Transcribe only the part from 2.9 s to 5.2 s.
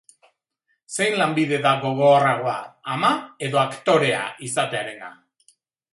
ama edo aktorea izatearena?